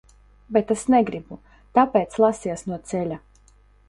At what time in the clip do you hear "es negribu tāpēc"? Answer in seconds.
0.75-2.17